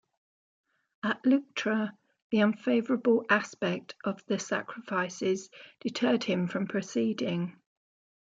At 1.03 1.23
Leuctra 1.27 1.95
the 2.31 2.39
unfavourable 2.39 3.23
aspect 3.29 3.93
of 4.03 4.25
the 4.25 4.39
sacrifices 4.39 5.51
deterred 5.79 6.23
him 6.23 6.47
from 6.47 6.65
proceeding. 6.65 7.55